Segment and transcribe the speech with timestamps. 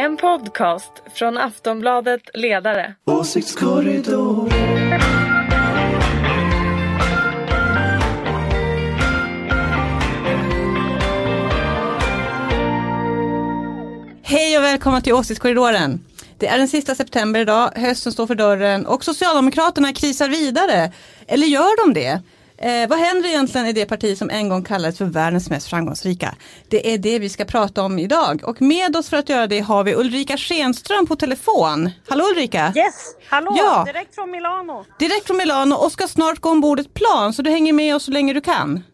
[0.00, 2.94] En podcast från Aftonbladet Ledare.
[3.04, 4.50] Åsiktskorridor.
[14.22, 16.04] Hej och välkomna till Åsiktskorridoren.
[16.38, 20.92] Det är den sista september idag, hösten står för dörren och Socialdemokraterna krisar vidare.
[21.26, 22.22] Eller gör de det?
[22.62, 26.34] Eh, vad händer egentligen i det parti som en gång kallades för världens mest framgångsrika?
[26.68, 29.60] Det är det vi ska prata om idag och med oss för att göra det
[29.60, 31.90] har vi Ulrika Schenström på telefon.
[32.08, 32.72] Hallå Ulrika!
[32.76, 32.94] Yes,
[33.28, 33.84] hallå, Ja.
[33.86, 34.84] direkt från Milano.
[34.98, 38.04] Direkt från Milano och ska snart gå ombord ett plan så du hänger med oss
[38.04, 38.84] så länge du kan.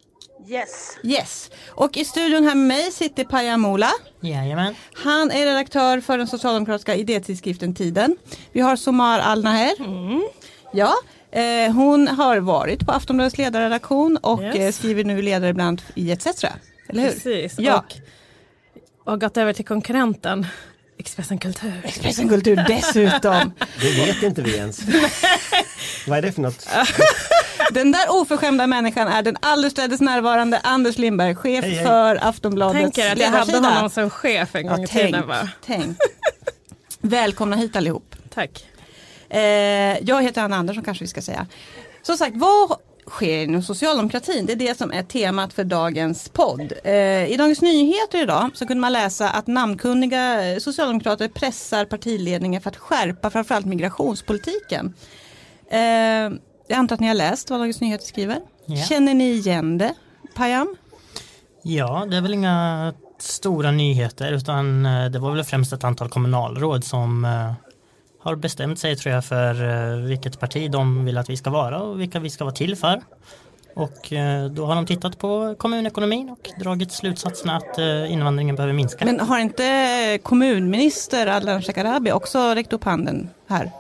[0.48, 0.96] Yes.
[1.02, 1.50] Yes.
[1.68, 3.90] Och i studion här med mig sitter Paja Mola.
[4.20, 4.74] Jajamän.
[5.04, 8.16] Han är redaktör för den socialdemokratiska idétidskriften Tiden.
[8.52, 9.74] Vi har Somar Al-Naher.
[10.72, 10.94] Ja,
[11.36, 14.56] eh, hon har varit på Aftonbladets ledarredaktion och Yes.
[14.56, 16.44] eh, skriver nu ledare bland i ETC.
[16.88, 17.10] Eller hur?
[17.10, 17.54] Precis.
[17.58, 17.84] Ja.
[19.04, 20.46] Och, och gått över till konkurrenten
[20.98, 21.80] Expressen Kultur.
[21.84, 23.52] Expressen Kultur dessutom.
[23.80, 24.80] Det vet inte vi ens.
[26.06, 26.68] Vad är det för något?
[27.72, 31.84] Den där oförskämda människan är den allestädes närvarande Anders Lindberg, chef Hej, hej.
[31.84, 35.06] för Aftonbladets Tänk er att jag hade honom som chef en gång Ja, i tänk,
[35.06, 35.28] tiden.
[35.28, 35.48] Va?
[35.66, 35.96] tänk.
[37.00, 38.14] Välkomna hit allihop.
[38.34, 38.64] Tack.
[39.28, 39.40] Eh,
[40.08, 41.46] jag heter Anna Andersson kanske vi ska säga.
[42.02, 44.46] Som sagt, vad sker inom socialdemokratin?
[44.46, 46.72] Det är det som är temat för dagens podd.
[46.84, 52.70] Eh, I Dagens Nyheter idag så kunde man läsa att namnkunniga socialdemokrater pressar partiledningen för
[52.70, 54.94] att skärpa framförallt migrationspolitiken.
[55.70, 55.80] Eh,
[56.68, 58.40] jag antar att ni har läst vad Dagens Nyheter skriver.
[58.66, 58.84] Ja.
[58.84, 59.94] Känner ni igen det?
[60.34, 60.76] Payam?
[61.62, 66.08] Ja, det är väl inga stora nyheter utan eh, det var väl främst ett antal
[66.08, 67.52] kommunalråd som eh,
[68.26, 71.82] har bestämt sig tror jag för eh, vilket parti de vill att vi ska vara
[71.82, 73.00] och vilka vi ska vara till för.
[73.74, 78.74] Och eh, då har de tittat på kommunekonomin och dragit slutsatsen att eh, invandringen behöver
[78.74, 79.04] minska.
[79.04, 83.70] Men har inte kommunminister Ardalan Shekarabi också räckt upp handen här?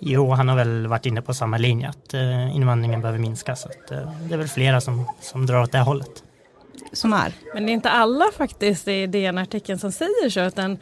[0.00, 2.14] Jo, han har väl varit inne på samma linje att
[2.54, 3.88] invandringen behöver minska så att,
[4.28, 6.22] det är väl flera som, som drar åt det hållet.
[6.92, 7.32] Som är?
[7.54, 10.40] Men det är inte alla faktiskt i DN-artikeln som säger så.
[10.40, 10.78] Utan,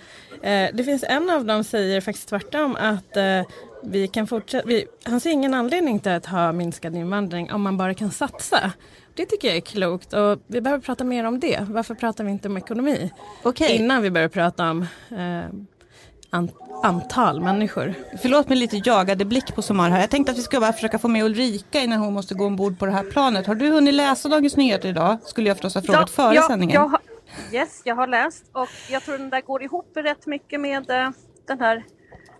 [0.48, 3.42] det finns en av dem säger faktiskt tvärtom att eh,
[3.82, 4.68] vi kan fortsätta.
[4.68, 8.72] Vi, han ser ingen anledning till att ha minskad invandring om man bara kan satsa.
[9.14, 11.66] Det tycker jag är klokt och vi behöver prata mer om det.
[11.68, 13.10] Varför pratar vi inte om ekonomi?
[13.42, 13.76] Okej.
[13.76, 15.44] Innan vi börjar prata om eh,
[16.30, 16.50] an,
[16.82, 17.94] antal människor.
[18.22, 20.00] Förlåt mig lite jagade blick på Somar här.
[20.00, 22.78] Jag tänkte att vi ska bara försöka få med Ulrika innan hon måste gå ombord
[22.78, 23.46] på det här planet.
[23.46, 25.18] Har du hunnit läsa Dagens Nyheter idag?
[25.24, 26.74] Skulle jag förstås ha frågat före ja, sändningen.
[26.74, 27.00] Jag har,
[27.52, 31.10] yes, jag har läst och jag tror den där går ihop rätt mycket med eh,
[31.46, 31.84] den här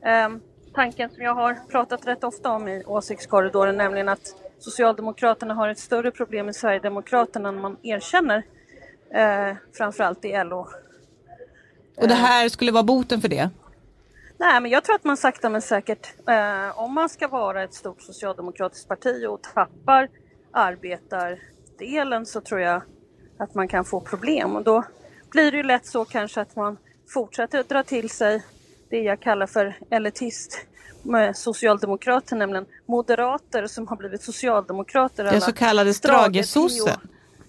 [0.03, 0.41] ehm,
[0.75, 5.79] tanken som jag har pratat rätt ofta om i åsiktskorridoren, nämligen att Socialdemokraterna har ett
[5.79, 8.43] större problem med Sverigedemokraterna än man erkänner.
[9.15, 10.69] Eh, framförallt i LO.
[11.97, 13.51] Och det här skulle vara boten för det?
[14.39, 17.75] Nej, men jag tror att man sakta men säkert, eh, om man ska vara ett
[17.75, 20.09] stort socialdemokratiskt parti och tappar
[20.51, 22.83] arbetardelen så tror jag
[23.45, 24.57] att man kan få problem.
[24.57, 24.85] Och då
[25.31, 26.77] blir det ju lätt så kanske att man
[27.09, 28.43] fortsätter att dra till sig
[28.91, 30.67] det jag kallar för elitist
[31.03, 35.25] med socialdemokrater, nämligen moderater som har blivit socialdemokrater.
[35.25, 36.99] Alla så kallade Strage Strage-sossen.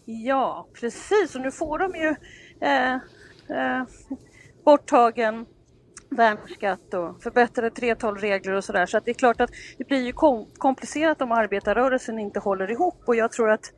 [0.06, 1.36] Ja, precis.
[1.36, 2.16] Och nu får de ju
[2.60, 2.94] eh,
[3.58, 3.84] eh,
[4.66, 5.46] borttagen
[6.10, 8.86] värnskatt och förbättrade 3.12-regler och sådär.
[8.86, 12.72] Så att det är klart att det blir ju kom komplicerat om arbetarrörelsen inte håller
[12.72, 13.72] ihop och jag tror att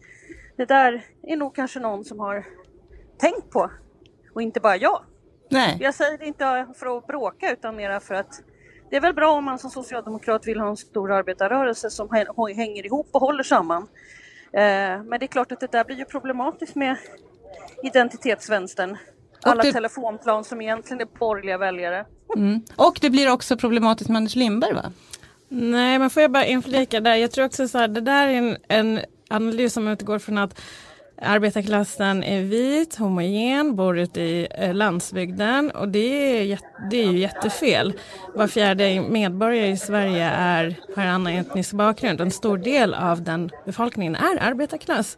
[0.58, 2.46] det där är nog kanske någon som har
[3.18, 3.72] tänkt på
[4.34, 5.04] och inte bara jag.
[5.50, 5.78] Nej.
[5.82, 8.42] Jag säger det inte för att bråka utan mera för att
[8.90, 12.54] det är väl bra om man som socialdemokrat vill ha en stor arbetarrörelse som hä-
[12.56, 13.82] hänger ihop och håller samman.
[14.54, 16.96] Eh, men det är klart att det där blir ju problematiskt med
[17.84, 18.98] identitetsvänstern.
[19.44, 22.06] Alla det- telefonplan som egentligen är borgerliga väljare.
[22.36, 22.62] Mm.
[22.76, 24.92] Och det blir också problematiskt med Anders Lindberg va?
[25.50, 27.16] Nej, men får jag bara inflika där.
[27.16, 29.00] Jag tror också så här, det där är en, en
[29.30, 30.62] analys som utgår från att
[31.22, 36.00] arbetarklassen är vit, homogen, bor ute i eh, landsbygden och det
[36.52, 36.60] är,
[36.92, 37.94] det är ju jättefel.
[38.36, 42.22] Var fjärde medborgare i Sverige är, har annan etnisk bakgrund.
[42.22, 45.18] En stor del av den befolkningen är arbetarklass.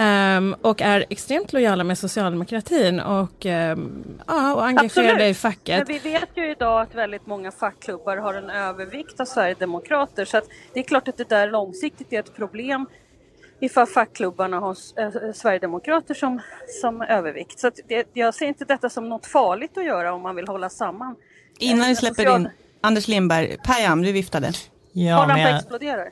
[0.00, 5.30] Ehm, och är extremt lojala med socialdemokratin och, um, ja, och engagerade Absolut.
[5.30, 5.88] i facket.
[5.88, 10.38] Men vi vet ju idag att väldigt många fackklubbar har en övervikt av Sverigedemokrater så
[10.38, 12.86] att det är klart att det där långsiktigt är ett problem
[13.60, 16.40] ifall fackklubbarna har äh, Sverigedemokrater som,
[16.82, 17.58] som övervikt.
[17.60, 20.48] Så att det, jag ser inte detta som något farligt att göra om man vill
[20.48, 21.16] hålla samman.
[21.58, 22.48] Innan vi Eh, släpper social- in
[22.80, 24.52] Anders Lindberg, Payam, du viftade.
[24.92, 26.04] Ja, Håller han jag, explodera?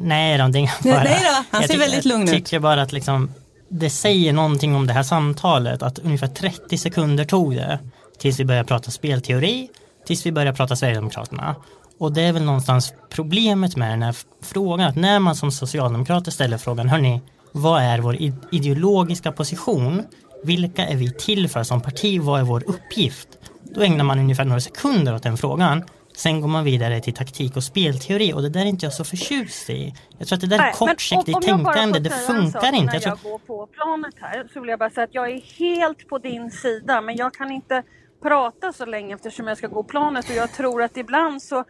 [0.00, 1.02] nej då, det är Nej, fara.
[1.04, 2.28] nej då, han ser tycker- väldigt lugn ut.
[2.28, 3.30] Jag tycker bara att liksom,
[3.68, 7.78] det säger någonting om det här samtalet att ungefär 30 sekunder tog det
[8.18, 9.68] tills vi börjar prata spelteori,
[10.06, 11.54] tills vi börjar prata Sverigedemokraterna.
[12.02, 16.30] Och det är väl någonstans problemet med den här frågan, att när man som socialdemokrater
[16.30, 17.20] ställer frågan, hörni,
[17.52, 18.16] vad är vår
[18.50, 20.02] ideologiska position?
[20.44, 22.20] Vilka är vi till för som parti?
[22.20, 23.28] Vad är vår uppgift?
[23.62, 25.84] Då ägnar man ungefär några sekunder åt den frågan.
[26.16, 29.04] Sen går man vidare till taktik och spelteori och det där är inte jag så
[29.04, 29.94] förtjust i.
[30.18, 32.94] Jag tror att det där är kortsiktigt tänkande, det funkar inte.
[32.94, 33.18] Jag, tror...
[33.22, 36.18] jag går på planet här så vill jag bara säga att jag är helt på
[36.18, 37.82] din sida men jag kan inte
[38.22, 41.64] prata så länge eftersom jag ska gå planet och jag tror att ibland så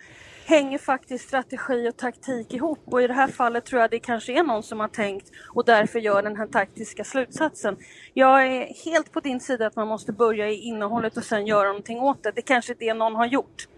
[0.45, 4.33] hänger faktiskt strategi och taktik ihop och i det här fallet tror jag det kanske
[4.33, 7.77] är någon som har tänkt och därför gör den här taktiska slutsatsen.
[8.15, 11.69] Jag är helt på din sida att man måste börja i innehållet och sen göra
[11.69, 12.33] någonting åt det.
[12.35, 13.69] Det kanske är det någon har gjort.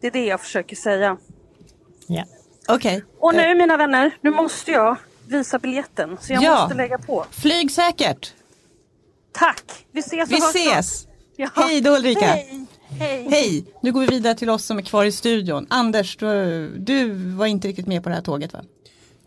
[0.00, 1.16] Det är det jag försöker säga.
[2.06, 2.24] Ja.
[2.68, 2.96] Okej.
[2.96, 3.08] Okay.
[3.18, 4.96] Och nu mina vänner, nu måste jag
[5.28, 6.60] visa biljetten så jag ja.
[6.60, 7.26] måste lägga på.
[7.30, 8.34] Flyg säkert!
[9.32, 9.86] Tack!
[9.92, 11.06] Vi ses Vi ses!
[11.36, 11.48] Ja.
[11.54, 12.26] Hej då Ulrika!
[12.26, 12.66] Hej.
[12.98, 13.26] Hej.
[13.30, 13.64] Hej!
[13.80, 15.66] Nu går vi vidare till oss som är kvar i studion.
[15.70, 18.60] Anders, du, du var inte riktigt med på det här tåget va?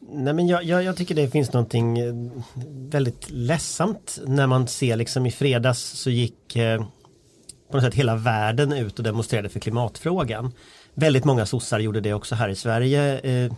[0.10, 2.14] Nej men jag, jag, jag, tycker det finns någonting eh,
[2.90, 6.86] väldigt ledsamt när man ser liksom i fredags så gick eh,
[7.72, 10.52] på något sätt hela världen ut och demonstrerade för klimatfrågan.
[10.94, 13.20] Väldigt många sossar gjorde det också här i Sverige.
[13.20, 13.52] Eh,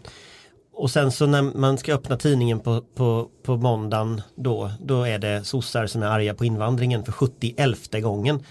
[0.77, 5.19] och sen så när man ska öppna tidningen på, på, på måndagen då, då är
[5.19, 8.44] det sossar som är arga på invandringen för 71 gången.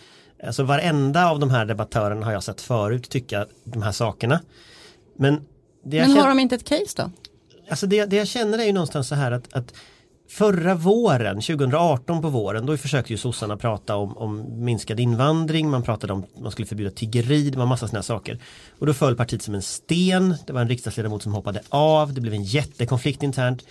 [0.47, 4.41] Alltså varenda av de här debattörerna har jag sett förut tycka de här sakerna.
[5.17, 5.47] Men,
[5.83, 7.11] Men har känner, de inte ett case då?
[7.71, 9.75] Alltså det, det jag känner är ju någonstans så här att, att
[10.29, 15.83] Förra våren, 2018 på våren, då försökte ju sossarna prata om, om minskad invandring, man
[15.83, 18.39] pratade om att man skulle förbjuda tiggeri, det var massa sådana saker.
[18.79, 22.21] Och då föll partiet som en sten, det var en riksdagsledamot som hoppade av, det
[22.21, 23.65] blev en jättekonflikt internt.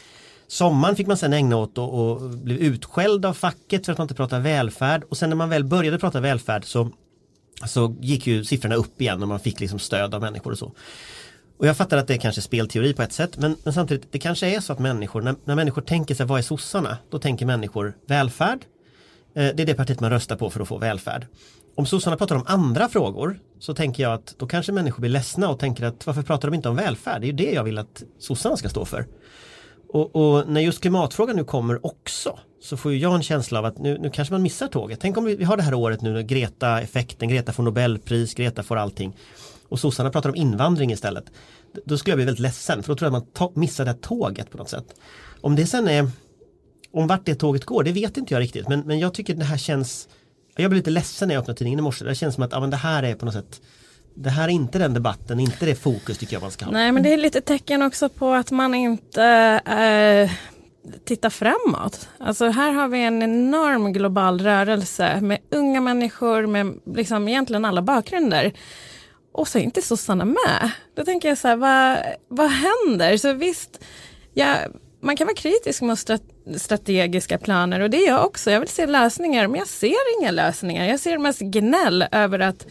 [0.48, 4.06] Sommaren fick man sen ägna åt och, och blev utskälld av facket för att man
[4.06, 6.90] inte pratade välfärd och sen när man väl började prata välfärd så,
[7.66, 10.72] så gick ju siffrorna upp igen och man fick liksom stöd av människor och så.
[11.58, 14.20] Och jag fattar att det är kanske spelteori på ett sätt men, men samtidigt det
[14.20, 16.98] kanske är så att människor, när, när människor tänker sig vad är sossarna?
[17.10, 18.60] Då tänker människor välfärd.
[19.36, 21.28] Eh, det är det partiet man röstar på för att få välfärd.
[21.76, 25.50] Om sossarna pratar om andra frågor så tänker jag att då kanske människor blir ledsna
[25.50, 27.22] och tänker att varför pratar de inte om välfärd?
[27.22, 29.06] Det är ju det jag vill att sossarna ska stå för.
[29.90, 33.78] Och, och, när just klimatfrågan nu kommer också så får jag en känsla av att
[33.78, 35.00] nu, nu kanske man missar tåget.
[35.02, 38.64] Tänk om vi, vi har det här året nu, när Greta-effekten, Greta får Nobelpris, Greta
[38.64, 39.16] får allting.
[39.70, 41.32] Och sossarna pratar om invandring istället.
[41.86, 43.98] Då skulle jag bli väldigt ledsen för då tror jag att man missar det här
[43.98, 44.96] tåget på något sätt.
[45.42, 46.10] Om det sen är
[46.92, 48.68] om vart det tåget går, det vet inte jag riktigt.
[48.68, 50.08] Men, men jag tycker det här känns
[50.56, 52.06] Jag blir lite ledsen när jag öppnar tidningen i morse.
[52.06, 53.62] Det känns som att ja, men det här är på något sätt
[54.16, 56.72] det här är inte den debatten, inte det fokus tycker jag man ska ha.
[56.72, 59.24] Nej men det är lite tecken också på att man inte
[59.66, 60.32] äh,
[61.06, 62.10] tittar framåt.
[62.18, 67.82] Alltså här har vi en enorm global rörelse med unga människor med liksom egentligen alla
[67.82, 68.54] bakgrunder.
[69.36, 70.72] Och så är inte sossarna med.
[70.96, 71.98] Då tänker jag så här, vad,
[72.28, 73.18] vad händer?
[73.18, 73.84] Så visst,
[74.34, 74.58] ja,
[75.00, 76.00] man kan vara kritisk mot
[76.58, 78.52] strategiska planer och det är jag också.
[78.52, 80.86] Jag vill se lösningar men jag ser inga lösningar.
[80.86, 82.68] Jag ser mest gnäll över att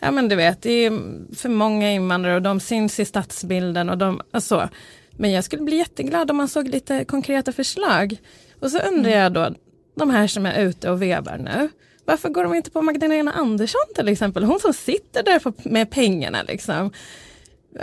[0.00, 0.90] ja men du vet, det är
[1.36, 4.68] för många invandrare och de syns i stadsbilden och de, alltså.
[5.10, 8.16] Men jag skulle bli jätteglad om man såg lite konkreta förslag.
[8.60, 9.54] Och så undrar jag då,
[9.96, 11.68] de här som är ute och vevar nu,
[12.10, 14.44] varför går de inte på Magdalena Andersson till exempel?
[14.44, 16.90] Hon som sitter där med pengarna liksom.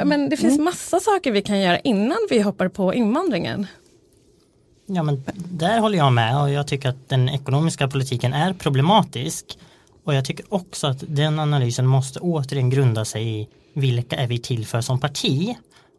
[0.06, 0.66] Men det finns mm.
[0.66, 3.68] massa saker vi kan göra innan vi hoppar på invandringen.
[4.86, 9.58] Ja men där håller jag med och jag tycker att den ekonomiska politiken är problematisk.
[10.04, 14.40] Och jag tycker också att den analysen måste återigen grunda sig i vilka är vi
[14.40, 15.56] till för som parti?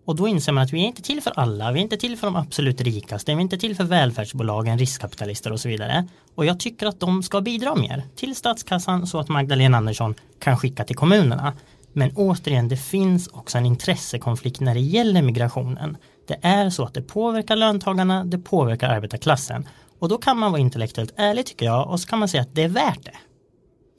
[0.09, 2.17] Och då inser man att vi är inte till för alla, vi är inte till
[2.17, 6.09] för de absolut rikaste, vi är inte till för välfärdsbolagen, riskkapitalister och så vidare.
[6.35, 10.57] Och jag tycker att de ska bidra mer till statskassan så att Magdalena Andersson kan
[10.57, 11.53] skicka till kommunerna.
[11.93, 15.97] Men återigen, det finns också en intressekonflikt när det gäller migrationen.
[16.29, 19.69] Det är så att det påverkar löntagarna, det påverkar arbetarklassen.
[19.99, 22.55] Och då kan man vara intellektuellt ärlig tycker jag och så kan man säga att
[22.55, 23.17] det är värt det.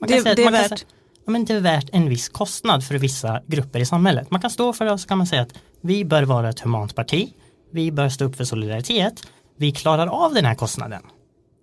[0.00, 0.68] Man det, säga, det är värt.
[0.68, 0.80] Säga,
[1.24, 4.30] ja, men det är värt en viss kostnad för vissa grupper i samhället.
[4.30, 6.60] Man kan stå för det och så kan man säga att vi bör vara ett
[6.60, 7.32] humant parti.
[7.72, 9.22] Vi bör stå upp för solidaritet.
[9.56, 11.02] Vi klarar av den här kostnaden.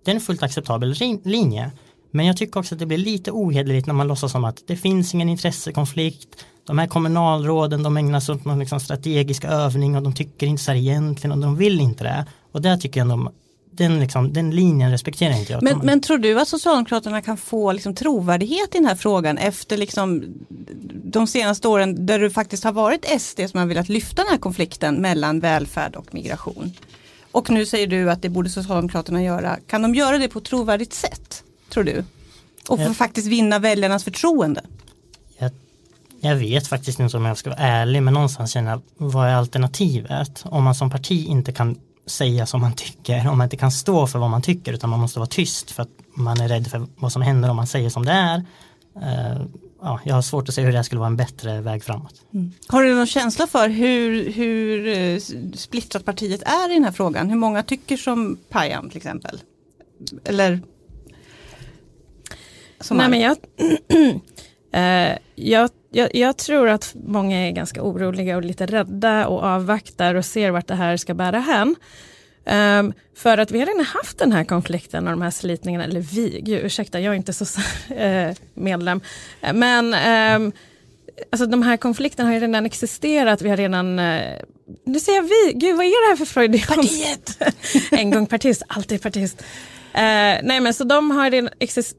[0.04, 0.94] Det är en fullt acceptabel
[1.24, 1.70] linje.
[2.10, 4.76] Men jag tycker också att det blir lite ohederligt när man låtsas som att det
[4.76, 6.44] finns ingen intressekonflikt.
[6.66, 10.62] De här kommunalråden de ägnar sig åt någon liksom strategisk övning och de tycker inte
[10.62, 12.26] så här egentligen och de vill inte det.
[12.52, 13.30] Och där tycker jag de
[13.78, 15.62] den, liksom, den linjen respekterar inte jag.
[15.62, 19.76] Men, men tror du att Socialdemokraterna kan få liksom, trovärdighet i den här frågan efter
[19.76, 20.24] liksom,
[21.04, 24.38] de senaste åren där det faktiskt har varit SD som har velat lyfta den här
[24.38, 26.72] konflikten mellan välfärd och migration?
[27.32, 29.58] Och nu säger du att det borde Socialdemokraterna göra.
[29.66, 32.04] Kan de göra det på ett trovärdigt sätt, tror du?
[32.68, 34.60] Och för faktiskt vinna väljarnas förtroende.
[35.38, 35.50] Jag,
[36.20, 39.34] jag vet faktiskt inte om jag ska vara ärlig men någonstans känner jag vad är
[39.34, 40.42] alternativet?
[40.44, 41.76] Om man som parti inte kan
[42.08, 45.00] säga som man tycker, om man inte kan stå för vad man tycker utan man
[45.00, 47.90] måste vara tyst för att man är rädd för vad som händer om man säger
[47.90, 48.38] som det är.
[48.96, 49.42] Uh,
[49.82, 52.14] ja, jag har svårt att se hur det skulle vara en bättre väg framåt.
[52.34, 52.52] Mm.
[52.68, 55.20] Har du någon känsla för hur, hur uh,
[55.54, 57.28] splittrat partiet är i den här frågan?
[57.28, 59.40] Hur många tycker som Payam till exempel?
[60.24, 60.60] Eller?
[62.90, 63.36] Nej, men jag,
[64.76, 70.14] uh, jag, jag, jag, tror att många är ganska oroliga och lite rädda och avvaktar
[70.14, 71.76] och ser vart det här ska bära hän.
[72.80, 76.00] Um, för att vi har redan haft den här konflikten och de här slitningarna, eller
[76.00, 79.00] vi, gud, ursäkta jag är inte så uh, medlem.
[79.54, 79.94] Men
[80.42, 80.52] um,
[81.30, 84.40] alltså de här konflikterna har ju redan existerat, vi har redan uh,
[84.84, 87.38] nu säger jag vi, gud vad är det här för freudianskt?
[87.38, 87.90] Partiet!
[87.90, 89.42] en gång partist, alltid partist.
[89.98, 91.50] Eh, nej men så de har, redan,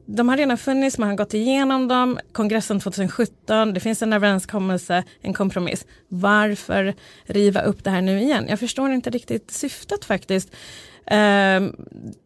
[0.06, 5.04] de har redan funnits, man har gått igenom dem, kongressen 2017, det finns en överenskommelse,
[5.20, 5.86] en kompromiss.
[6.08, 8.46] Varför riva upp det här nu igen?
[8.48, 10.54] Jag förstår inte riktigt syftet faktiskt.
[11.06, 11.60] Eh,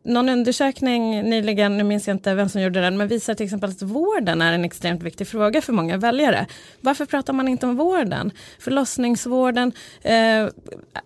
[0.02, 3.70] någon undersökning nyligen, nu minns jag inte vem som gjorde den, men visar till exempel
[3.70, 6.46] att vården är en extremt viktig fråga för många väljare.
[6.80, 8.30] Varför pratar man inte om vården?
[8.58, 10.48] Förlossningsvården, eh,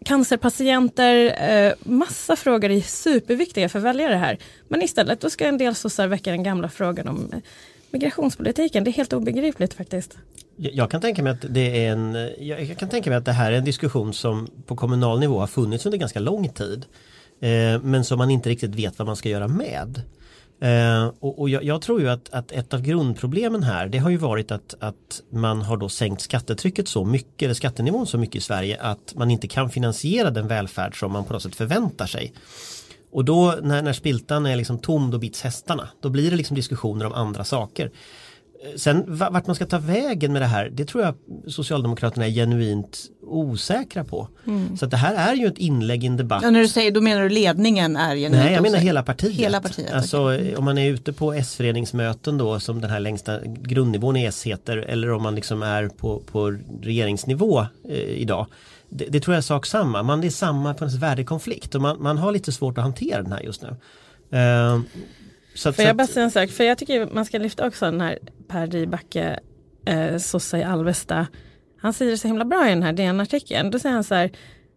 [0.04, 4.38] cancerpatienter, eh, massa frågor är superviktiga för väljare här.
[4.68, 7.38] Men istället då ska en del sossar väcka den gamla frågan om eh,
[7.90, 8.84] migrationspolitiken.
[8.84, 10.18] Det är helt obegripligt faktiskt.
[10.56, 13.52] Jag kan tänka mig att det är en, jag kan tänka mig att det här
[13.52, 16.86] är en diskussion som på kommunal nivå har funnits under ganska lång tid.
[17.40, 20.02] Eh, men som man inte riktigt vet vad man ska göra med.
[20.60, 24.10] Eh, och, och jag, jag, tror ju att, att, ett av grundproblemen här det har
[24.10, 28.36] ju varit att, att man har då sänkt skattetrycket så mycket, eller skattenivån så mycket
[28.36, 32.06] i Sverige att man inte kan finansiera den välfärd som man på något sätt förväntar
[32.06, 32.32] sig.
[33.12, 35.88] Och då när, när spiltan är liksom tom då bits hästarna.
[36.00, 37.90] Då blir det liksom diskussioner om andra saker.
[38.76, 41.14] Sen vart man ska ta vägen med det här, det tror jag
[41.46, 44.28] Socialdemokraterna är genuint osäkra på.
[44.46, 44.76] Mm.
[44.76, 46.42] Så det här är ju ett inlägg i en debatt.
[46.42, 49.34] Ja, när du säger, då menar du ledningen är genuint Nej, jag menar hela partiet.
[49.34, 50.54] Hela partiet alltså, okay.
[50.54, 54.76] Om man är ute på S-föreningsmöten då som den här längsta grundnivån i S heter
[54.76, 58.46] eller om man liksom är på, på regeringsnivå eh, idag.
[58.88, 62.02] Det, det, tror jag är sak samma, man är samma på en värdekonflikt och man,
[62.02, 63.68] man har lite svårt att hantera den här just nu.
[64.38, 64.80] Uh,
[65.58, 66.50] så att, Får jag bara säga en sak?
[66.50, 69.40] För jag tycker man ska lyfta också den här Per Ribacke,
[69.86, 71.26] eh, sossa i Alvesta.
[71.80, 73.70] Han säger det så himla bra i den här DN-artikeln.
[73.70, 74.30] Då säger han så här,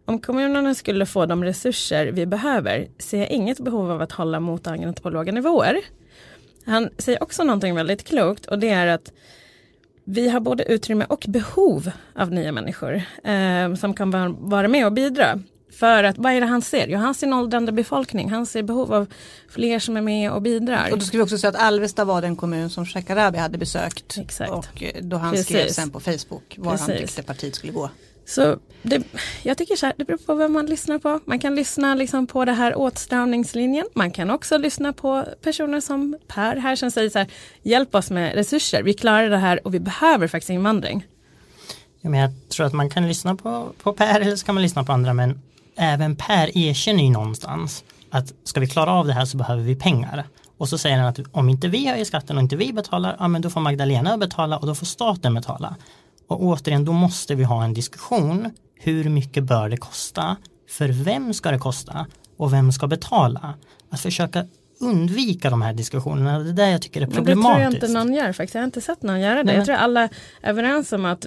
[0.04, 4.40] om kommunerna skulle få de resurser vi behöver ser jag inget behov av att hålla
[4.40, 5.76] mottagandet på låga nivåer.
[6.66, 9.12] Han säger också någonting väldigt klokt och det är att
[10.04, 14.10] vi har både utrymme och behov av nya människor eh, som kan
[14.40, 15.40] vara med och bidra.
[15.82, 16.86] För att vad är det han ser?
[16.88, 18.30] Jo, han ser en åldrande befolkning.
[18.30, 19.06] Han ser behov av
[19.48, 20.88] fler som är med och bidrar.
[20.92, 24.18] Och då ska vi också säga att Alvesta var den kommun som Shekarabi hade besökt.
[24.18, 24.50] Exakt.
[24.50, 25.46] Och eh, då han Precis.
[25.46, 26.88] skrev sen på Facebook var Precis.
[26.88, 27.90] han tyckte partiet skulle gå.
[28.24, 29.02] Så det,
[29.42, 31.20] jag tycker så här, det beror på vem man lyssnar på.
[31.24, 33.86] Man kan lyssna liksom på det här åtstramningslinjen.
[33.94, 37.28] Man kan också lyssna på personer som Per här som säger så här,
[37.62, 38.82] hjälp oss med resurser.
[38.82, 41.06] Vi klarar det här och vi behöver faktiskt invandring.
[42.00, 44.62] Ja, men jag tror att man kan lyssna på, på Per eller så kan man
[44.62, 45.38] lyssna på andra men
[45.76, 49.76] även Per erkänner ju någonstans att ska vi klara av det här så behöver vi
[49.76, 50.24] pengar.
[50.58, 53.28] Och så säger han att om inte vi höjer skatten och inte vi betalar, ja
[53.28, 55.76] men då får Magdalena betala och då får staten betala.
[56.28, 58.50] Och återigen, då måste vi ha en diskussion.
[58.74, 60.36] Hur mycket bör det kosta?
[60.68, 62.06] För vem ska det kosta?
[62.36, 63.54] Och vem ska betala?
[63.90, 64.46] Att försöka
[64.82, 66.38] undvika de här diskussionerna.
[66.38, 67.36] Det är det jag tycker är problematiskt.
[67.36, 68.54] Men det tror jag inte någon gör faktiskt.
[68.54, 69.42] Jag har inte sett någon göra det.
[69.42, 69.56] Nej.
[69.56, 70.10] Jag tror alla är
[70.42, 71.26] överens om att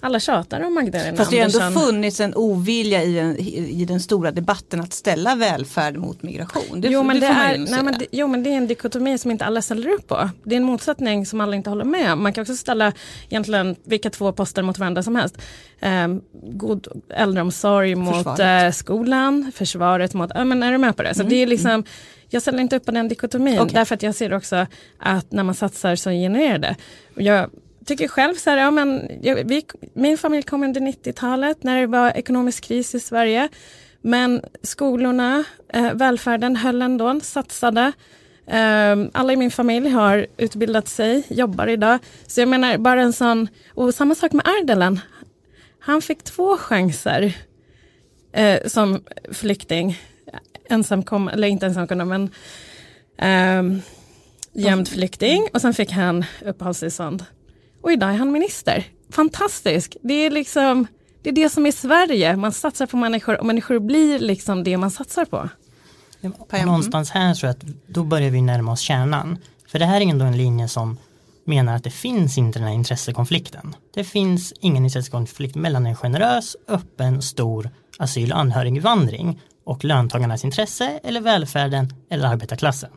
[0.00, 4.00] alla tjatar om Magdalena Fast det har ändå funnits en ovilja i, en, i den
[4.00, 6.80] stora debatten att ställa välfärd mot migration.
[6.80, 9.18] Det, jo, men det, det är, nej, men det, jo men det är en dikotomi
[9.18, 10.30] som inte alla ställer upp på.
[10.44, 12.22] Det är en motsättning som alla inte håller med om.
[12.22, 12.92] Man kan också ställa
[13.28, 15.38] egentligen vilka två poster mot varandra som helst.
[15.80, 16.08] Eh,
[16.52, 21.14] god äldreomsorg mot eh, skolan, försvaret mot, ja men är du med på det?
[21.14, 21.30] Så mm.
[21.30, 21.84] det är liksom mm
[22.32, 23.74] jag ställer inte upp på den dikotomin okay.
[23.74, 24.66] därför att jag ser också
[24.98, 26.76] att när man satsar så genererar det.
[27.14, 27.50] Jag
[27.86, 31.86] tycker själv så här, ja, men, jag, vi, min familj kom under 90-talet när det
[31.86, 33.48] var ekonomisk kris i Sverige.
[34.00, 37.92] Men skolorna, eh, välfärden höll ändå, satsade.
[38.46, 41.98] Eh, alla i min familj har utbildat sig, jobbar idag.
[42.26, 45.00] Så jag menar bara en sån, och samma sak med Ardalan.
[45.78, 47.36] Han fick två chanser
[48.32, 49.98] eh, som flykting
[50.72, 52.30] ensamkom, eller inte ensamkommande
[53.18, 53.82] men um,
[54.52, 57.24] gömd flykting och sen fick han uppehållstillstånd.
[57.82, 58.84] Och idag är han minister.
[59.10, 59.96] Fantastisk!
[60.02, 60.86] Det är liksom
[61.22, 62.36] det är det som är Sverige.
[62.36, 65.48] Man satsar på människor och människor blir liksom det man satsar på.
[66.50, 69.38] Ja, någonstans här tror jag att då börjar vi närma oss kärnan.
[69.68, 70.98] För det här är ändå en linje som
[71.44, 73.74] menar att det finns inte den här intressekonflikten.
[73.94, 81.00] Det finns ingen intressekonflikt mellan en generös, öppen, stor asyl och anhöriginvandring och löntagarnas intresse
[81.04, 82.90] eller välfärden eller arbetarklassen.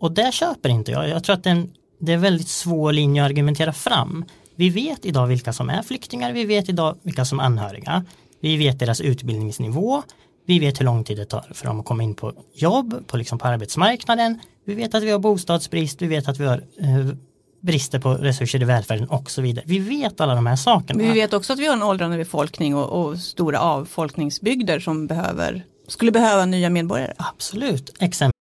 [0.00, 1.08] Och det köper inte jag.
[1.08, 4.24] Jag tror att det är en, väldigt svår linje att argumentera fram.
[4.54, 8.04] Vi vet idag vilka som är flyktingar, vi vet idag vilka som är anhöriga.
[8.40, 10.02] Vi vet deras utbildningsnivå,
[10.46, 13.16] vi vet hur lång tid det tar för dem att komma in på jobb, på,
[13.16, 14.38] liksom på arbetsmarknaden.
[14.64, 17.16] Vi vet att vi har bostadsbrist, vi vet att vi har eh,
[17.60, 19.64] brister på resurser i välfärden och så vidare.
[19.68, 20.98] Vi vet alla de här sakerna.
[20.98, 25.06] Men vi vet också att vi har en åldrande befolkning och, och stora avfolkningsbygder som
[25.06, 27.14] behöver, skulle behöva nya medborgare.
[27.18, 27.90] Absolut.
[28.00, 28.36] Exempel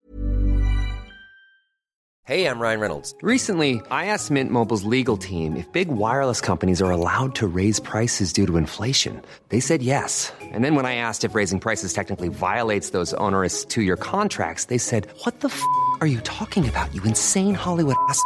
[2.24, 3.14] Hej, jag Ryan Reynolds.
[3.20, 7.80] Recently, I asked Mint Mobile's legal team if big wireless companies are allowed to raise
[7.80, 9.20] prices due to inflation.
[9.48, 10.32] They said yes.
[10.40, 14.66] And then when I asked if raising prices technically violates those onerous two year contracts,
[14.66, 15.60] they said, What the f
[16.00, 18.22] are you talking about, you insane Hollywood ass?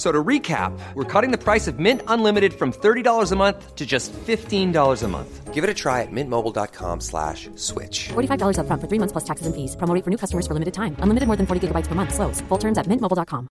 [0.00, 3.84] So to recap, we're cutting the price of Mint Unlimited from $30 a month to
[3.84, 5.52] just $15 a month.
[5.52, 8.08] Give it a try at mintmobile.com slash switch.
[8.08, 9.76] $45 upfront for three months plus taxes and fees.
[9.76, 10.96] Promo rate for new customers for limited time.
[11.04, 12.14] Unlimited more than 40 gigabytes per month.
[12.14, 12.40] Slows.
[12.48, 13.46] Full terms at mintmobile.com.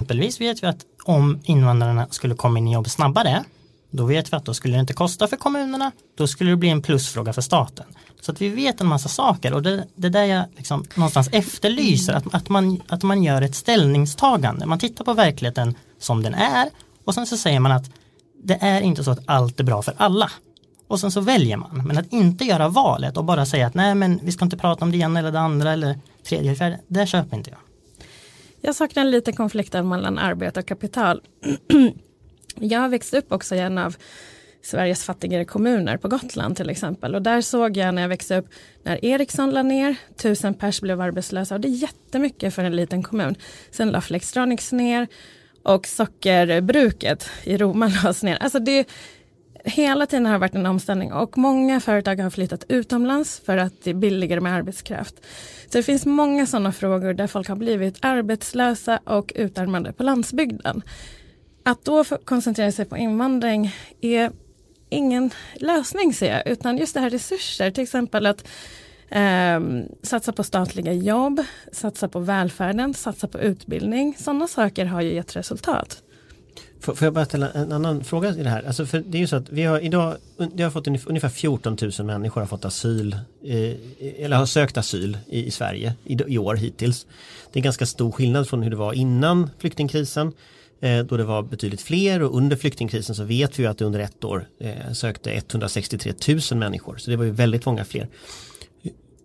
[0.00, 3.44] Exempelvis vet vi att om invandrarna skulle komma in i jobb snabbare,
[3.90, 6.68] då vet vi att då skulle det inte kosta för kommunerna, då skulle det bli
[6.68, 7.86] en plusfråga för staten.
[8.22, 12.12] Så att vi vet en massa saker och det, det där jag liksom någonstans efterlyser,
[12.12, 14.66] att, att, man, att man gör ett ställningstagande.
[14.66, 16.70] Man tittar på verkligheten som den är
[17.04, 17.90] och sen så säger man att
[18.44, 20.30] det är inte så att allt är bra för alla.
[20.88, 21.86] Och sen så väljer man.
[21.86, 24.84] Men att inte göra valet och bara säga att nej men vi ska inte prata
[24.84, 27.58] om det ena eller det andra eller tredje eller fjärde, det köper inte jag.
[28.60, 31.22] Jag saknar lite konflikten mellan arbete och kapital.
[32.54, 33.96] jag har växt upp också i en av
[34.62, 37.14] Sveriges fattigare kommuner på Gotland till exempel.
[37.14, 38.46] Och där såg jag när jag växte upp
[38.82, 43.02] när Ericsson la ner, tusen pers blev arbetslösa och det är jättemycket för en liten
[43.02, 43.34] kommun.
[43.70, 45.08] Sen la Flextronics ner
[45.62, 48.36] och sockerbruket i Roma lades ner.
[48.36, 48.88] Alltså det,
[49.64, 53.72] hela tiden har det varit en omställning och många företag har flyttat utomlands för att
[53.84, 55.14] det är billigare med arbetskraft.
[55.66, 60.82] Så det finns många sådana frågor där folk har blivit arbetslösa och utarmade på landsbygden.
[61.64, 64.30] Att då koncentrera sig på invandring är
[64.92, 68.44] ingen lösning ser jag, utan just det här resurser, till exempel att
[69.08, 69.60] eh,
[70.02, 71.40] satsa på statliga jobb,
[71.72, 74.16] satsa på välfärden, satsa på utbildning.
[74.18, 76.02] Sådana saker har ju gett resultat.
[76.82, 78.62] Får, jag bara ställa en annan fråga i det här?
[78.66, 80.16] Alltså för det är ju så att vi har idag,
[80.54, 85.18] det har fått ungefär 14 000 människor har fått asyl, eh, eller har sökt asyl
[85.26, 87.06] i, Sverige i, år hittills.
[87.52, 90.32] Det är ganska stor skillnad från hur det var innan flyktingkrisen
[90.82, 94.24] då det var betydligt fler och under flyktingkrisen så vet vi att det under ett
[94.24, 96.12] år eh, sökte 163
[96.50, 96.96] 000 människor.
[96.96, 98.08] Så det var ju väldigt många fler.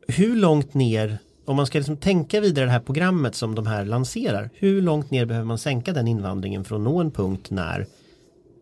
[0.08, 3.86] Hur långt ner, om man ska liksom tänka vidare det här programmet som de här
[3.86, 7.88] lanserar, hur långt ner behöver man sänka den invandringen för att nå en punkt när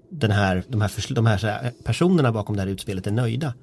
[0.10, 3.54] den här, de, här, de här personerna bakom det här utspelet är nöjda?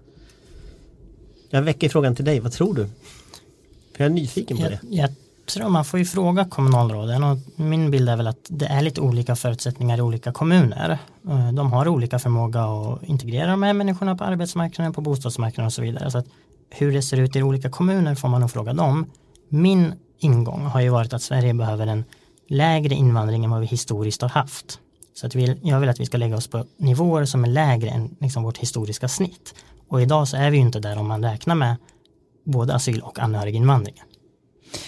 [1.51, 2.87] Jag väcker frågan till dig, vad tror du?
[3.97, 4.81] För jag är nyfiken på jag, det.
[4.89, 5.11] Jag
[5.47, 9.01] tror man får ju fråga kommunalråden och min bild är väl att det är lite
[9.01, 10.99] olika förutsättningar i olika kommuner.
[11.29, 15.73] Eh, de har olika förmåga att integrera de här människorna på arbetsmarknaden, på bostadsmarknaden och
[15.73, 16.11] så vidare.
[16.11, 16.27] Så att
[16.71, 19.07] hur det ser ut i olika kommuner får man nog fråga dem.
[19.49, 22.05] Min ingång har ju varit att Sverige behöver en
[22.49, 24.79] lägre invandring än vad vi historiskt har haft.
[25.15, 27.91] Så att vi, jag vill att vi ska lägga oss på nivåer som är lägre
[27.91, 29.55] än liksom vårt historiska snitt.
[29.89, 31.77] Och idag så är vi ju inte där om man räknar med
[32.45, 34.05] både asyl och anhöriginvandringen.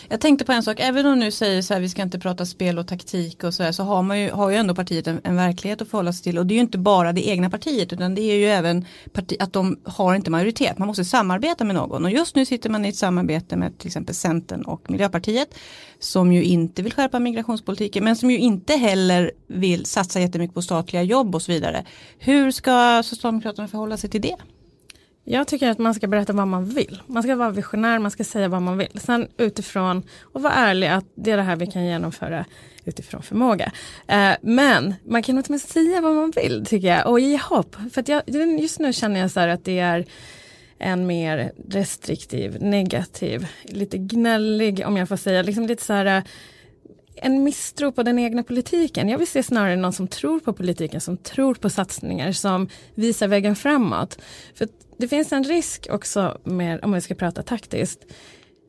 [0.08, 2.46] Jag tänkte på en sak, även om nu säger så här vi ska inte prata
[2.46, 5.20] spel och taktik och så här så har man ju, har ju ändå partiet en,
[5.24, 7.92] en verklighet att förhålla sig till och det är ju inte bara det egna partiet
[7.92, 11.74] utan det är ju även parti, att de har inte majoritet, man måste samarbeta med
[11.74, 15.54] någon och just nu sitter man i ett samarbete med till exempel Centern och Miljöpartiet
[15.98, 20.62] som ju inte vill skärpa migrationspolitiken men som ju inte heller vill satsa jättemycket på
[20.62, 21.84] statliga jobb och så vidare.
[22.18, 24.36] Hur ska Socialdemokraterna förhålla sig till det?
[25.24, 27.02] Jag tycker att man ska berätta vad man vill.
[27.06, 29.00] Man ska vara visionär, man ska säga vad man vill.
[29.00, 32.44] Sen utifrån, och vara ärlig att det är det här vi kan genomföra
[32.84, 33.72] utifrån förmåga.
[34.06, 37.76] Eh, men man kan åtminstone säga vad man vill tycker jag och ge hopp.
[37.92, 38.22] För att jag,
[38.60, 40.06] just nu känner jag så här att det är
[40.78, 46.22] en mer restriktiv, negativ, lite gnällig om jag får säga, liksom lite så här eh,
[47.16, 49.08] en misstro på den egna politiken.
[49.08, 53.28] Jag vill se snarare någon som tror på politiken, som tror på satsningar, som visar
[53.28, 54.18] vägen framåt.
[54.54, 58.04] För det finns en risk också med, om vi ska prata taktiskt,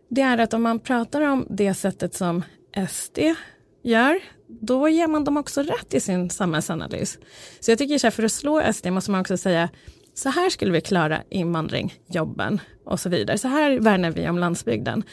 [0.10, 2.44] det är att om man pratar om det sättet som
[2.90, 3.20] SD
[3.84, 7.20] gör, då ger man dem också rätt i sin samhällsanalys.
[7.60, 9.70] Så jag tycker så här, för att slå SD måste man också säga,
[10.14, 13.38] så här skulle vi klara invandring, jobben och så vidare.
[13.38, 15.04] Så här värnar vi om landsbygden.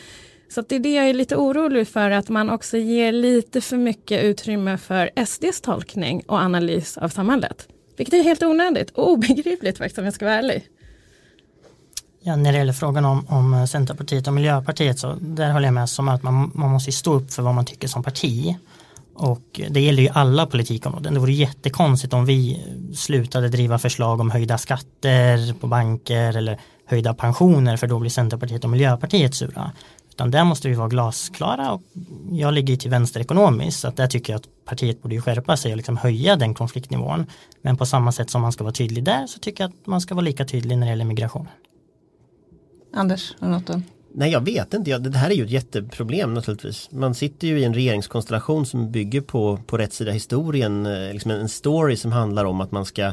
[0.53, 3.61] Så att det är det jag är lite orolig för, att man också ger lite
[3.61, 7.69] för mycket utrymme för SDs tolkning och analys av samhället.
[7.97, 10.65] Vilket är helt onödigt och obegripligt faktiskt om jag ska vara ärlig.
[12.21, 15.89] Ja, när det gäller frågan om, om Centerpartiet och Miljöpartiet så där håller jag med
[15.89, 18.57] som att man, man måste stå upp för vad man tycker som parti.
[19.15, 21.15] Och det gäller ju alla politikområden.
[21.15, 27.15] Det vore jättekonstigt om vi slutade driva förslag om höjda skatter på banker eller höjda
[27.15, 29.73] pensioner för då blir Centerpartiet och Miljöpartiet sura.
[30.23, 31.83] Utan där måste vi vara glasklara och
[32.33, 35.71] jag ligger till vänster ekonomiskt så att där tycker jag att partiet borde skärpa sig
[35.71, 37.27] och liksom höja den konfliktnivån.
[37.63, 40.01] Men på samma sätt som man ska vara tydlig där så tycker jag att man
[40.01, 41.49] ska vara lika tydlig när det gäller migration.
[42.95, 43.83] Anders, har du något att
[44.15, 46.89] Nej jag vet inte, det här är ju ett jätteproblem naturligtvis.
[46.93, 51.31] Man sitter ju i en regeringskonstellation som bygger på, på rätt sida historien, eh, liksom
[51.31, 53.13] en story som handlar om att man ska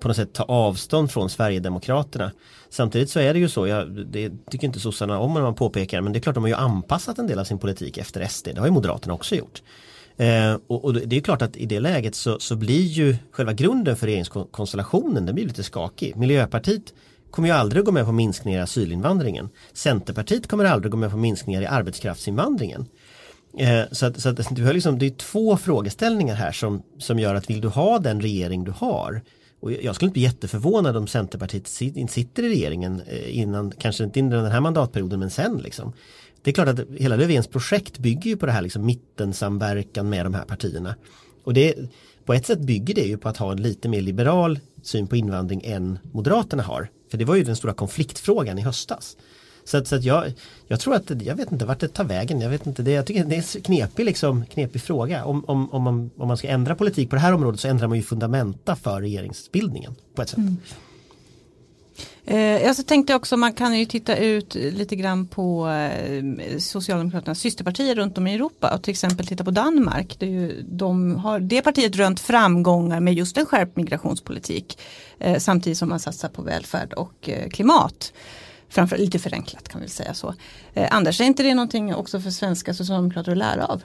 [0.00, 2.32] på något sätt ta avstånd från Sverigedemokraterna.
[2.68, 6.00] Samtidigt så är det ju så, jag, det tycker inte sossarna om när man påpekar,
[6.00, 8.48] men det är klart de har ju anpassat en del av sin politik efter SD,
[8.54, 9.62] det har ju Moderaterna också gjort.
[10.16, 13.52] Eh, och, och, det är klart att i det läget så, så blir ju själva
[13.52, 16.16] grunden för regeringskonstellationen, den blir lite skakig.
[16.16, 16.94] Miljöpartiet
[17.30, 19.48] kommer ju aldrig gå med på minskningar i asylinvandringen.
[19.72, 22.86] Centerpartiet kommer aldrig gå med på minskningar i arbetskraftsinvandringen.
[23.58, 27.18] Eh, så att, så att du har liksom, det är två frågeställningar här som, som
[27.18, 29.22] gör att vill du ha den regering du har
[29.60, 31.66] och jag skulle inte bli jätteförvånad om Centerpartiet
[32.10, 35.92] sitter i regeringen eh, innan, kanske inte innan den här mandatperioden men sen liksom.
[36.42, 40.26] Det är klart att hela Löfvens projekt bygger ju på det här liksom mittensamverkan med
[40.26, 40.94] de här partierna.
[41.44, 41.74] Och det,
[42.24, 45.16] på ett sätt bygger det ju på att ha en lite mer liberal syn på
[45.16, 46.90] invandring än Moderaterna har.
[47.10, 49.16] För det var ju den stora konfliktfrågan i höstas.
[49.66, 50.32] Så att, så att jag,
[50.66, 52.40] jag tror att, jag vet inte vart det tar vägen.
[52.40, 55.24] Jag vet inte, det, jag tycker det är en knepig, liksom, knepig fråga.
[55.24, 57.88] Om, om, om, man, om man ska ändra politik på det här området så ändrar
[57.88, 60.38] man ju fundamenta för regeringsbildningen på ett sätt.
[60.38, 60.56] Mm.
[62.24, 66.58] Eh, alltså jag så tänkte också man kan ju titta ut lite grann på eh,
[66.58, 70.16] Socialdemokraternas systerpartier runt om i Europa och till exempel titta på Danmark.
[70.18, 74.78] Det, ju, de har, det partiet rönt framgångar med just en skärpt migrationspolitik
[75.18, 78.12] eh, samtidigt som man satsar på välfärd och eh, klimat.
[78.68, 80.34] Framför, lite förenklat kan vi säga så.
[80.74, 83.82] Eh, Anders, är inte det någonting också för svenska socialdemokrater att lära av?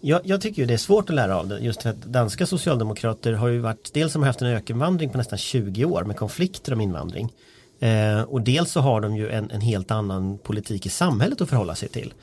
[0.00, 2.46] Jag, jag, tycker ju det är svårt att lära av det just för att danska
[2.46, 6.16] socialdemokrater har ju varit dels som har haft en ökenvandring på nästan 20 år med
[6.16, 7.32] konflikter om invandring.
[7.80, 11.48] Eh, och dels så har de ju en, en, helt annan politik i samhället att
[11.48, 12.14] förhålla sig till.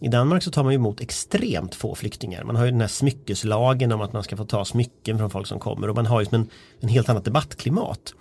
[0.00, 2.44] I Danmark så tar man ju emot extremt få flyktingar.
[2.44, 5.46] Man har ju den här smyckeslagen om att man ska få ta smycken från folk
[5.46, 6.48] som kommer och man har ju en,
[6.80, 8.14] en helt annat debattklimat.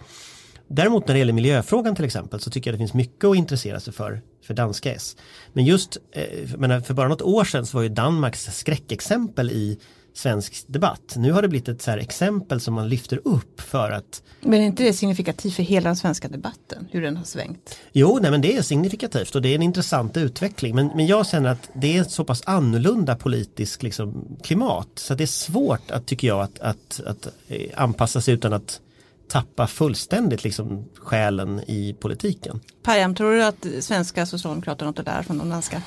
[0.68, 3.80] Däremot när det gäller miljöfrågan till exempel så tycker jag det finns mycket att intressera
[3.80, 5.18] sig för för danska S.
[5.54, 9.80] Men just eh, för bara något år sedan så var ju Danmarks skräckexempel i
[10.18, 11.14] svensk debatt.
[11.16, 14.66] Nu har det blivit ett så exempel som man lyfter upp för att Men är
[14.66, 17.80] inte det signifikativt för hela den svenska debatten, hur den har svängt?
[17.92, 20.76] Jo, nej men det är signifikativt och det är en intressant utveckling.
[20.76, 25.24] Men, men jag känner att det är så pass annorlunda politisk liksom, klimat så det
[25.24, 28.82] är svårt att, tycker jag, att, att, att eh, anpassa sig utan att
[29.28, 32.60] tappa fullständigt liksom själen i politiken.
[32.84, 35.82] Pajam, tror du att svenska socialdemokrater något lära från de danska?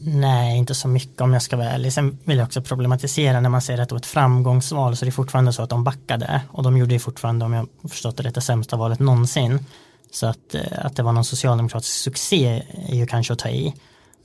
[0.00, 1.92] Nej, inte så mycket om jag ska vara ärlig.
[1.92, 5.08] Sen vill jag också problematisera när man säger att det var ett framgångsval så det
[5.08, 8.22] är fortfarande så att de backade och de gjorde ju fortfarande, om jag förstått det
[8.22, 9.66] rätt, det sämsta valet någonsin.
[10.10, 13.74] Så att, eh, att det var någon socialdemokratisk succé är ju kanske att ta i.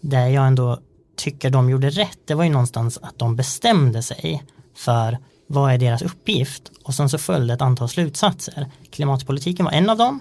[0.01, 0.79] Det jag ändå
[1.15, 4.43] tycker de gjorde rätt, det var ju någonstans att de bestämde sig
[4.75, 6.71] för vad är deras uppgift?
[6.83, 8.67] Och sen så följde ett antal slutsatser.
[8.91, 10.19] Klimatpolitiken var en av dem,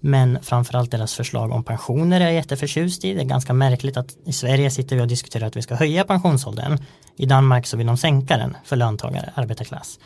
[0.00, 3.14] men framförallt deras förslag om pensioner är jag jätteförtjust i.
[3.14, 6.04] Det är ganska märkligt att i Sverige sitter vi och diskuterar att vi ska höja
[6.04, 6.78] pensionsåldern.
[7.16, 9.98] I Danmark så vill de sänka den för löntagare, arbetarklass.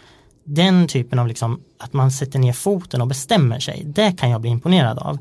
[0.45, 4.41] Den typen av liksom att man sätter ner foten och bestämmer sig, det kan jag
[4.41, 5.19] bli imponerad av.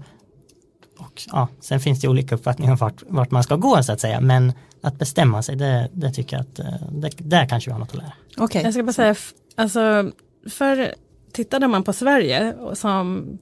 [1.26, 4.00] Och, ja, sen finns det olika uppfattningar om vart, vart man ska gå så att
[4.00, 7.74] säga, men att bestämma sig, det, det tycker jag att eh, det, där kanske vi
[7.74, 8.14] har något att lära.
[8.38, 8.64] Okay.
[8.64, 9.16] Jag ska bara säga,
[9.56, 10.12] alltså,
[10.50, 10.94] för
[11.32, 13.38] tittade man på Sverige som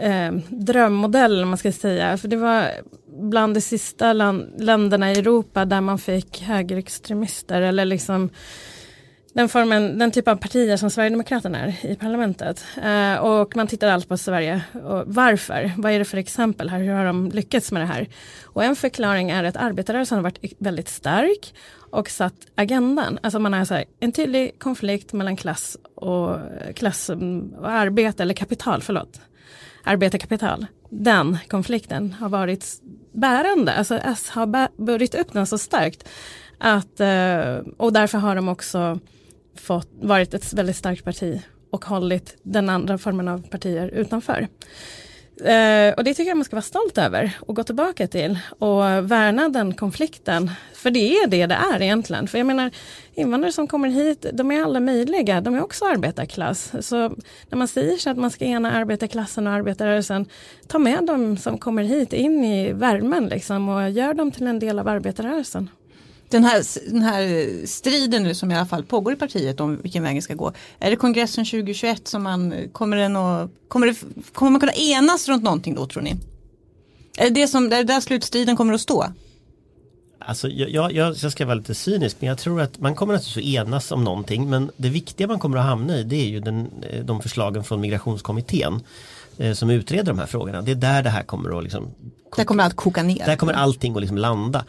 [0.00, 2.70] eh, drömmodell, om man ska säga, för det var
[3.20, 8.30] bland de sista land, länderna i Europa där man fick högerextremister eller liksom
[9.34, 12.64] den formen, den typ av partier som Sverigedemokraterna är i parlamentet.
[12.82, 14.62] Eh, och man tittar allt på Sverige.
[14.84, 15.72] Och varför?
[15.76, 16.78] Vad är det för exempel här?
[16.78, 18.08] Hur har de lyckats med det här?
[18.44, 21.54] Och en förklaring är att arbetarrörelsen har varit väldigt stark
[21.90, 23.18] och satt agendan.
[23.22, 26.36] Alltså man har så här, en tydlig konflikt mellan klass och,
[26.74, 29.20] klass och arbete, eller kapital, förlåt.
[29.84, 30.66] Arbetarkapital.
[30.90, 32.66] Den konflikten har varit
[33.12, 33.72] bärande.
[33.72, 36.08] Alltså S har burit upp den så starkt.
[36.58, 38.98] Att, eh, och därför har de också
[39.56, 44.48] fått, varit ett väldigt starkt parti och hållit den andra formen av partier utanför.
[45.40, 48.82] Eh, och det tycker jag man ska vara stolt över och gå tillbaka till och
[48.82, 50.50] värna den konflikten.
[50.74, 52.28] För det är det det är egentligen.
[52.28, 52.70] För jag menar
[53.14, 56.72] invandrare som kommer hit, de är alla möjliga, de är också arbetarklass.
[56.80, 56.96] Så
[57.48, 60.26] när man säger så att man ska ena arbetarklassen och arbetarrörelsen,
[60.66, 64.58] ta med dem som kommer hit in i värmen liksom och gör dem till en
[64.58, 65.70] del av arbetarrörelsen.
[66.34, 70.02] Den här, den här striden nu som i alla fall pågår i partiet om vilken
[70.02, 70.52] väg det ska gå.
[70.78, 73.96] Är det kongressen 2021 som man kommer, den att, kommer, det,
[74.32, 76.16] kommer man kunna enas runt någonting då tror ni?
[77.18, 79.06] Är det, det som, är det där slutstriden kommer att stå?
[80.18, 83.56] Alltså, jag, jag, jag ska vara lite cynisk men jag tror att man kommer naturligtvis
[83.56, 86.40] att enas om någonting men det viktiga man kommer att hamna i det är ju
[86.40, 86.70] den,
[87.04, 88.80] de förslagen från migrationskommittén
[89.38, 90.62] eh, som utreder de här frågorna.
[90.62, 91.90] Det är där det här kommer att liksom,
[92.36, 93.26] Där kommer allt koka ner.
[93.26, 94.64] Där kommer allting att liksom landa.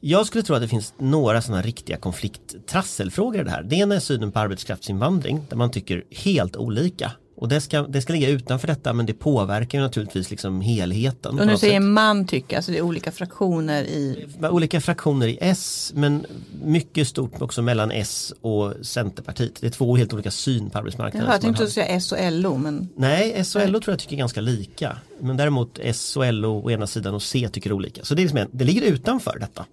[0.00, 3.62] Jag skulle tro att det finns några sådana riktiga konflikttrasselfrågor i det här.
[3.62, 7.12] Det ena är synen på arbetskraftsinvandring där man tycker helt olika.
[7.40, 11.38] Och det ska, det ska ligga utanför detta men det påverkar naturligtvis liksom helheten.
[11.40, 15.92] Och nu säger man tycker, alltså det är olika fraktioner i Olika fraktioner i S
[15.94, 16.26] men
[16.62, 19.60] mycket stort också mellan S och Centerpartiet.
[19.60, 21.26] Det är två helt olika syn på arbetsmarknaden.
[21.26, 21.68] Jaha, jag tänkte har.
[21.68, 24.96] säga S och LO men Nej, S och LO tror jag tycker ganska lika.
[25.20, 28.04] Men däremot S och LO å ena sidan och C tycker olika.
[28.04, 29.64] Så det, är liksom en, det ligger utanför detta.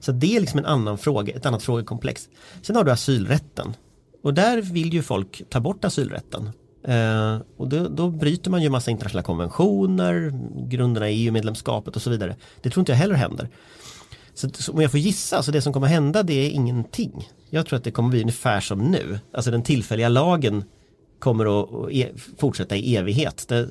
[0.00, 2.28] Så det är liksom en annan fråga, ett annat frågekomplex.
[2.62, 3.74] Sen har du asylrätten.
[4.22, 6.50] Och där vill ju folk ta bort asylrätten.
[6.84, 10.32] Eh, och då, då bryter man ju massa internationella konventioner,
[10.68, 12.36] grunderna i EU-medlemskapet och så vidare.
[12.62, 13.48] Det tror inte jag heller händer.
[14.34, 17.28] Så, så om jag får gissa, så det som kommer hända det är ingenting.
[17.50, 19.18] Jag tror att det kommer bli ungefär som nu.
[19.34, 20.64] Alltså den tillfälliga lagen
[21.18, 23.44] kommer att, att e fortsätta i evighet.
[23.48, 23.68] Det,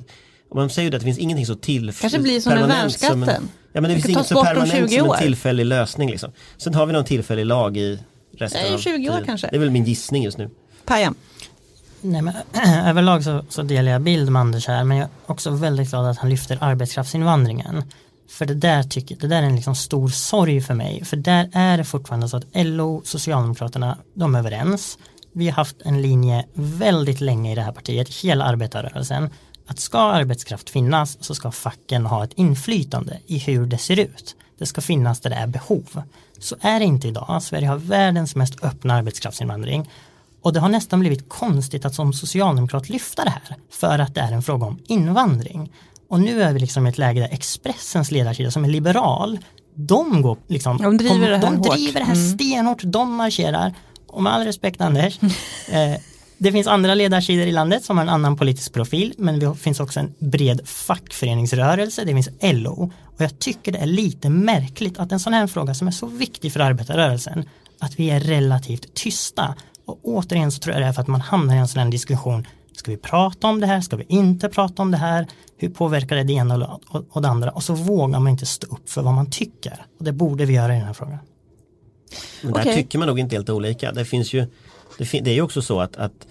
[0.55, 3.11] man säger ju att det finns ingenting så till Kanske blir som med permanent som
[3.11, 3.49] en- värnskatten.
[3.73, 6.09] Ja men det Det finns inget så permanent 20 som en tillfällig lösning.
[6.09, 6.31] Liksom.
[6.57, 7.99] Sen har vi någon tillfällig lag i
[8.37, 9.25] resten Nej, av 20 år tiden.
[9.25, 9.47] kanske.
[9.47, 10.49] Det är väl min gissning just nu.
[10.85, 11.13] Paja.
[12.01, 12.33] Nej, men,
[12.85, 16.05] överlag så, så delar jag bild med Anders här men jag är också väldigt glad
[16.05, 17.83] att han lyfter arbetskraftsinvandringen.
[18.29, 21.05] För det där, tycker, det där är en liksom stor sorg för mig.
[21.05, 24.97] För där är det fortfarande så att LO, Socialdemokraterna, de är överens.
[25.33, 29.29] Vi har haft en linje väldigt länge i det här partiet, hela arbetarrörelsen.
[29.67, 34.35] Att ska arbetskraft finnas så ska facken ha ett inflytande i hur det ser ut.
[34.57, 36.01] Det ska finnas där det är behov.
[36.39, 37.43] Så är det inte idag.
[37.43, 39.89] Sverige har världens mest öppna arbetskraftsinvandring.
[40.41, 44.21] Och det har nästan blivit konstigt att som socialdemokrat lyfta det här för att det
[44.21, 45.71] är en fråga om invandring.
[46.09, 49.39] Och nu är vi liksom i ett läge där Expressens ledarsida som är liberal,
[49.75, 52.29] de går liksom, De driver det här de driver det här Mm.
[52.33, 53.73] stenhårt, de marscherar.
[54.07, 55.19] Och med all respekt Anders,
[55.69, 55.93] eh,
[56.37, 59.79] det finns andra ledarsidor i landet som har en annan politisk profil, men det finns
[59.79, 62.91] också en bred fackföreningsrörelse, det finns LO.
[63.05, 66.05] Och jag tycker det är lite märkligt att en sån här fråga som är så
[66.05, 67.45] viktig för arbetarrörelsen,
[67.79, 69.55] att vi är relativt tysta.
[69.89, 71.89] Och återigen så tror jag det är för att man hamnar i en sån här
[71.91, 75.69] diskussion, ska vi prata om det här, ska vi inte prata om det här, hur
[75.69, 77.51] påverkar det det ena och- det andra?
[77.51, 79.85] Och så vågar man inte stå upp för vad man tycker.
[79.99, 81.17] Och det borde vi göra i den här frågan.
[82.41, 82.75] Men där Okej.
[82.75, 83.91] tycker man nog inte helt olika.
[83.91, 84.45] Det finns ju
[84.97, 86.27] det, fin- det är ju också så att, att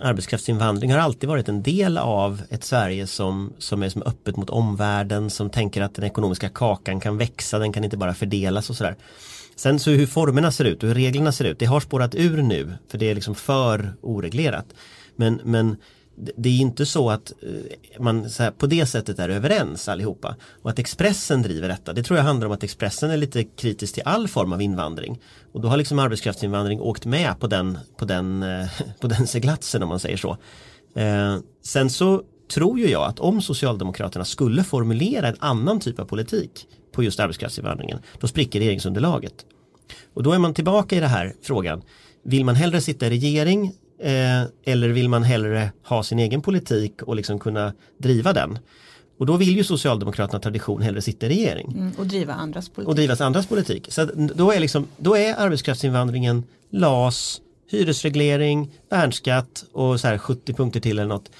[0.00, 4.50] arbetskraftsinvandring har alltid varit en del av ett Sverige som, som är som öppet mot
[4.50, 8.76] omvärlden, som tänker att den ekonomiska kakan kan växa, den kan inte bara fördelas och
[8.76, 8.96] sådär.
[9.58, 12.42] Sen så hur formerna ser ut och hur reglerna ser ut, det har spårat ur
[12.42, 14.66] nu för det är liksom för oreglerat.
[15.16, 15.76] Men, men
[16.36, 20.36] det- är inte så att eh, man så här, på det sättet är överens allihopa.
[20.62, 23.94] Och att Expressen driver detta, det tror jag handlar om att Expressen är lite kritisk
[23.94, 25.20] till all form av invandring.
[25.52, 28.66] Och då har liksom arbetskraftsinvandring åkt med på den, på den, eh,
[29.00, 30.36] på den seglatsen om man säger så.
[30.94, 32.22] Eh, sen så
[32.54, 37.20] tror ju jag att om Socialdemokraterna skulle formulera en annan typ av politik på just
[37.20, 39.34] arbetskraftsinvandringen, då spricker regeringsunderlaget.
[40.14, 41.82] Och då är man tillbaka i den här frågan.
[42.22, 43.66] Vill man hellre sitta i regering
[44.02, 48.58] eh, eller vill man hellre ha sin egen politik och liksom kunna driva den?
[49.18, 52.88] Och då vill ju Socialdemokraterna tradition hellre sitta i regering Mm, och driva andras politik.
[52.88, 53.86] och drivas andras politik.
[53.90, 60.80] Så då är, liksom, då är arbetskraftsinvandringen LAS, hyresreglering, värnskatt och så här 70 punkter
[60.80, 61.30] till eller något.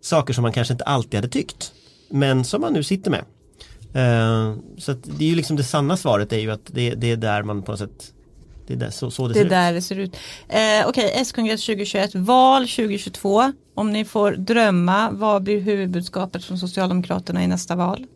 [0.00, 1.72] Saker som man kanske inte alltid hade tyckt.
[2.10, 3.24] Men som man nu sitter med.
[3.92, 7.10] Eh, så att det är ju liksom det sanna svaret är ju att det, det
[7.10, 8.12] är där man på något sätt
[8.66, 9.50] det är där, så, så det, Det ser är ut.
[9.50, 10.16] där det ser ut.
[10.48, 13.52] Eh, Okej, S-kongress 2021, val 2022.
[13.74, 18.06] Om ni får drömma, vad blir huvudbudskapet från Socialdemokraterna i nästa val?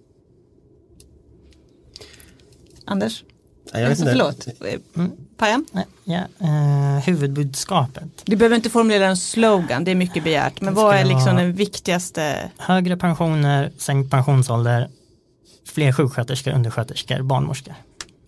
[2.85, 3.25] Anders?
[3.73, 4.53] Ja, jag vet Alltså, inte.
[4.59, 4.97] förlåt.
[4.97, 5.07] Eh,
[5.37, 5.65] Pajan?
[5.73, 8.09] Nej, Ja, eh, huvudbudskapet.
[8.25, 10.61] Du behöver inte formulera en slogan, det är mycket begärt.
[10.61, 12.51] Men vad är liksom den viktigaste?
[12.59, 14.89] Högre pensioner, sänkt pensionsålder,
[15.67, 17.75] fler sjuksköterskor, undersköterskor, barnmorskor.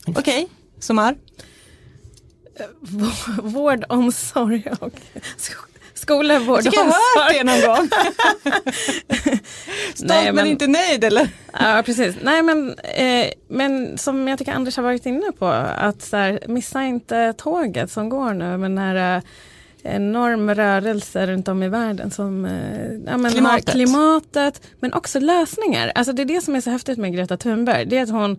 [0.07, 0.49] Okej,
[0.81, 1.15] Somar?
[3.43, 4.93] Vård, omsorg och
[5.39, 5.55] sk-
[5.95, 7.39] skola, vård tycker jag har hört omsorg.
[7.39, 7.89] det någon gång.
[9.95, 10.35] Stolt Nej, men...
[10.35, 11.29] men- inte nöjd eller?
[11.53, 12.17] Ja, precis.
[12.23, 16.41] Nej, men, eh, men som jag tycker Anders har varit inne på, att så här,
[16.49, 19.23] missa inte tåget som går nu med den här eh,
[19.85, 23.71] enorm rörelse runt om i världen som eh, ja, men Klimatet.
[23.71, 25.93] Klimatet, men också lösningar.
[25.95, 28.39] Alltså det är det som är så häftigt med Greta Thunberg, det är att hon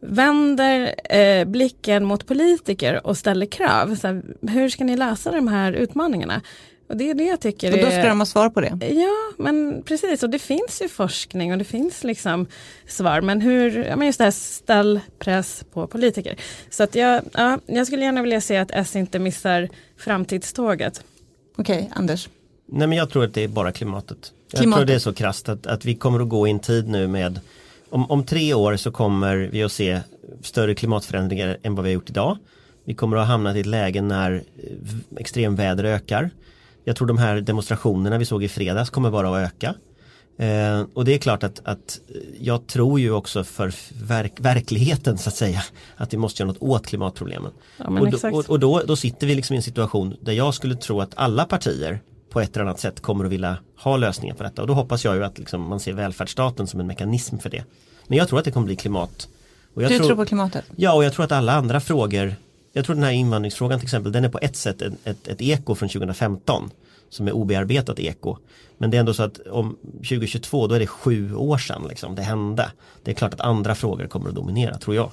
[0.00, 3.96] vänder eh, blicken mot politiker och ställer krav.
[3.96, 6.42] Så här, hur ska ni lösa de här utmaningarna?
[6.88, 7.90] Och det är det jag tycker Och då är...
[7.90, 8.86] ska de ha svar på det.
[8.86, 10.22] Ja, men precis.
[10.22, 12.46] Och det finns ju forskning och det finns liksom
[12.86, 13.20] svar.
[13.20, 16.36] Men hur, ja, men just det här ställ press på politiker.
[16.70, 21.04] Så att jag, ja, jag skulle gärna vilja se att S inte missar framtidståget.
[21.56, 22.28] Okej, Anders.
[22.66, 24.32] Nej men jag tror att det är bara klimatet.
[24.50, 24.78] Jag Klimatet.
[24.78, 27.08] tror det är så krasst att, att vi kommer att gå i en tid nu
[27.08, 27.40] med
[27.90, 30.00] om, om tre år så kommer vi att se
[30.42, 32.38] större klimatförändringar än vad vi har gjort idag.
[32.84, 34.72] Vi kommer att ha hamnat i ett läge när eh,
[35.16, 36.30] extremväder ökar.
[36.84, 39.74] Jag tror de här demonstrationerna vi såg i fredags kommer bara att öka.
[40.38, 42.00] Eh, och det är klart att, att
[42.40, 43.74] jag tror ju också för
[44.06, 45.62] verk, verkligheten så att säga
[45.96, 47.52] att vi måste göra något åt klimatproblemen.
[47.76, 50.54] Ja, och då, och, och då, då sitter vi liksom i en situation där jag
[50.54, 54.34] skulle tro att alla partier på ett eller annat sätt kommer att vilja ha lösningar
[54.34, 57.38] på detta och då hoppas jag ju att liksom man ser välfärdsstaten som en mekanism
[57.38, 57.64] för det.
[58.06, 59.28] Men jag tror att det kommer bli klimat.
[59.74, 60.64] Och jag Du tror på klimatet?
[60.76, 62.34] Ja, och jag tror att alla andra frågor
[62.72, 65.40] Jag tror den här invandringsfrågan till exempel Den är på ett sätt ett, ett, ett
[65.40, 66.70] eko från 2015
[67.10, 68.36] Som är obearbetat eko
[68.78, 72.14] Men det är ändå så att om 2022 då är det sju år sedan liksom,
[72.14, 72.70] det hände
[73.02, 75.10] Det är klart att andra frågor kommer att dominera tror jag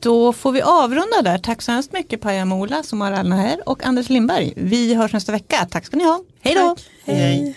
[0.00, 1.38] Då får vi avrunda där.
[1.38, 4.52] Tack så hemskt mycket Paja Mola som har alla här och Anders Lindberg.
[4.56, 5.68] Vi hörs nästa vecka.
[5.70, 6.20] Tack ska ni ha.
[6.40, 6.76] Hej då!
[7.04, 7.56] Hej.